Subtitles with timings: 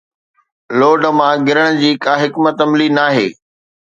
[0.79, 3.27] load مان گرڻ جي ڪا حڪمت عملي ناهي